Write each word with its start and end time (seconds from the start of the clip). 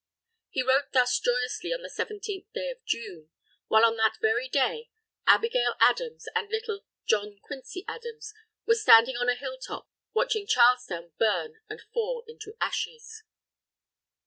He 0.49 0.63
wrote 0.63 0.93
thus 0.93 1.19
joyously 1.19 1.71
on 1.71 1.83
the 1.83 1.87
17th 1.87 2.51
day 2.53 2.71
of 2.71 2.83
June, 2.85 3.29
while 3.67 3.85
on 3.85 3.97
that 3.97 4.17
very 4.19 4.49
day, 4.49 4.89
Abigail 5.27 5.75
Adams 5.79 6.25
and 6.33 6.49
little 6.49 6.85
John 7.05 7.37
Quincy 7.39 7.85
Adams 7.87 8.33
were 8.65 8.73
standing 8.73 9.15
on 9.15 9.29
a 9.29 9.35
hilltop 9.35 9.87
watching 10.15 10.47
Charlestown 10.47 11.11
burn 11.19 11.61
and 11.69 11.83
fall 11.93 12.23
into 12.27 12.55
ashes. 12.59 13.21